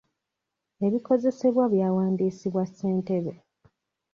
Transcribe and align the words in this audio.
Ebikozesebwa 0.85 1.65
byawandiisibwa 1.73 2.63
ssentebe. 2.71 3.33